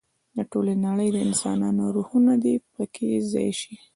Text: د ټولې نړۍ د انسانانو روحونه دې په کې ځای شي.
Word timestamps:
د 0.35 0.37
ټولې 0.51 0.73
نړۍ 0.85 1.09
د 1.11 1.17
انسانانو 1.27 1.83
روحونه 1.95 2.33
دې 2.43 2.55
په 2.73 2.83
کې 2.93 3.09
ځای 3.31 3.49
شي. 3.59 3.73